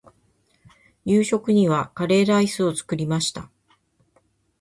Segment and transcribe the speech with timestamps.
[1.05, 3.51] 夕食にはカレーライスを作りました。